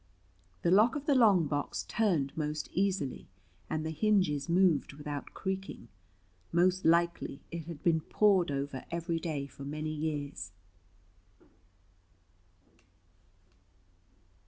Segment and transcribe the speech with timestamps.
[0.63, 3.27] The lock of the long box turned most easily,
[3.69, 5.89] and the hinges moved without creaking:
[6.51, 10.53] most likely it had been pored over every day, for many years.